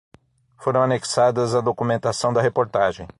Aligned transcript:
Foram 0.57 0.81
anexadas 0.81 1.53
à 1.53 1.61
documentação 1.61 2.33
da 2.33 2.41
reportagem 2.41 3.05